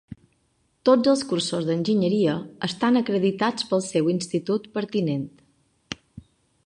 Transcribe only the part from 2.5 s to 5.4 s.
estan acreditats pel seu institut pertinent.